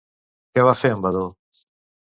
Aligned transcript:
Què 0.55 0.65
va 0.69 0.73
fer 0.81 0.93
en 0.95 1.05
Vadó? 1.07 1.25